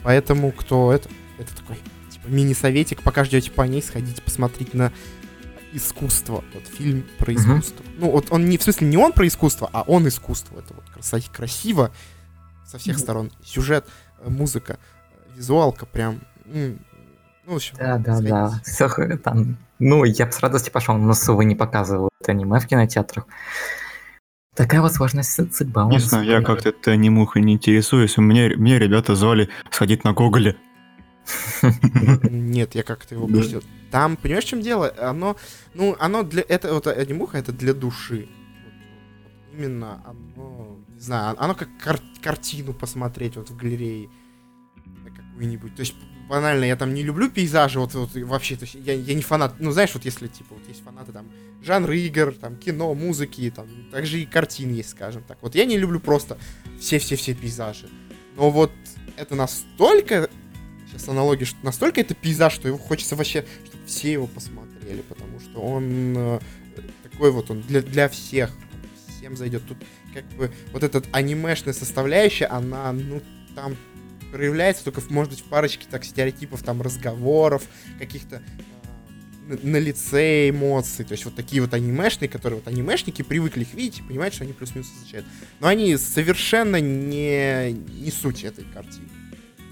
[0.03, 1.09] Поэтому кто это,
[1.39, 1.77] это такой
[2.11, 4.91] типа мини-советик, пока ждете по ней, сходите посмотреть на
[5.73, 6.45] искусство.
[6.55, 7.85] Вот фильм про искусство.
[7.99, 10.59] Ну, вот он не, в смысле, не он про искусство, а он искусство.
[10.59, 11.93] Это вот красоте красиво
[12.75, 13.31] со всех сторон.
[13.45, 13.87] Сюжет,
[14.19, 14.79] э, музыка,
[15.13, 16.21] э, визуалка прям.
[16.45, 16.77] Ну,
[17.47, 18.61] в общем, Да, да, да.
[18.65, 19.57] Все там.
[19.79, 23.27] Ну, я бы с радостью пошел, но совы не показывают аниме в кинотеатрах.
[24.57, 25.87] Такая возможность судьба.
[25.89, 28.17] Не знаю, я как-то это анимухой не интересуюсь.
[28.17, 30.57] Меня, меня ребята звали сходить на Гоголе.
[32.31, 33.63] Нет, я как-то его пустил.
[33.91, 34.93] Там, понимаешь, в чем дело?
[34.99, 35.37] Оно,
[35.75, 38.29] ну, оно для, это вот анимуха, это для души.
[39.57, 44.09] Именно оно, не знаю, оно как кар- картину посмотреть вот в галерее
[45.17, 45.75] какую-нибудь.
[45.77, 45.95] То есть
[46.29, 49.55] банально, я там не люблю пейзажи, вот, вот вообще, то есть я, я не фанат,
[49.61, 51.27] ну знаешь, вот если типа вот есть фанаты там
[51.63, 55.39] жанр игр, там кино, музыки, там также и картин есть, скажем так.
[55.41, 56.39] Вот я не люблю просто
[56.81, 57.89] все-все-все пейзажи.
[58.37, 58.73] Но вот
[59.17, 60.29] это настолько
[60.89, 65.41] сейчас аналогия, что настолько это пейзаж, что его хочется вообще, чтобы все его посмотрели, потому
[65.41, 66.41] что он э,
[67.03, 68.51] такой вот, он для, для всех,
[69.25, 69.63] всем зайдет.
[69.67, 69.79] Тут
[70.13, 73.23] как бы вот эта анимешная составляющая, она, ну,
[73.55, 73.75] там
[74.31, 77.63] проявляется только, может быть, в парочке так стереотипов, там, разговоров,
[77.99, 78.43] каких-то
[79.49, 83.73] э, на, лице эмоций, то есть вот такие вот анимешные, которые вот анимешники привыкли их
[83.73, 85.27] видеть и понимать, что они плюс-минус означают.
[85.61, 89.09] Но они совершенно не, не суть этой картины.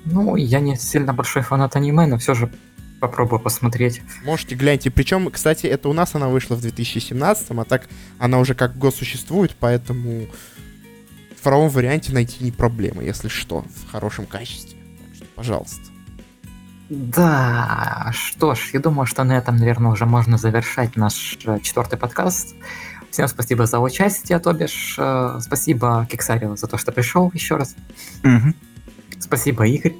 [0.07, 2.51] Ну, я не сильно большой фанат аниме, но все же
[3.03, 4.01] попробую посмотреть.
[4.25, 4.91] Можете гляньте.
[4.91, 7.89] Причем, кстати, это у нас она вышла в 2017, а так
[8.19, 10.29] она уже как год существует, поэтому
[11.33, 14.79] в цифровом варианте найти не проблема, если что, в хорошем качестве.
[14.99, 15.81] Так что, пожалуйста.
[16.89, 21.99] Да, что ж, я думаю, что на этом, наверное, уже можно завершать наш э, четвертый
[21.99, 22.55] подкаст.
[23.11, 24.95] Всем спасибо за участие, то бишь.
[24.99, 27.75] э, Спасибо Кексарио за то, что пришел еще раз.
[29.19, 29.95] Спасибо, Игорь.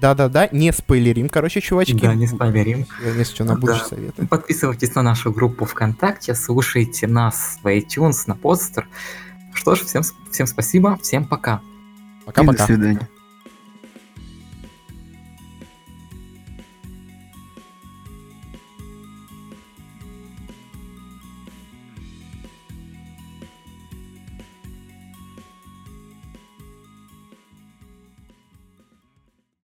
[0.00, 1.92] Да-да-да, не спойлерим, короче, чувачки.
[2.00, 2.86] Да, не спойлерим.
[3.04, 3.88] Если что, на будущее Да.
[3.96, 4.26] советы.
[4.26, 8.88] Подписывайтесь на нашу группу ВКонтакте, слушайте нас в iTunes, на подстер.
[9.52, 11.60] Что ж, всем, всем спасибо, всем пока.
[12.22, 12.66] И до Пока-пока.
[12.66, 13.08] свидания.